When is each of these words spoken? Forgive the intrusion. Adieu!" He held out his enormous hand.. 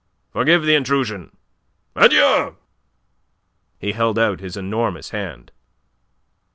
Forgive 0.33 0.63
the 0.63 0.73
intrusion. 0.73 1.37
Adieu!" 1.95 2.57
He 3.77 3.91
held 3.91 4.17
out 4.17 4.39
his 4.39 4.57
enormous 4.57 5.11
hand.. 5.11 5.51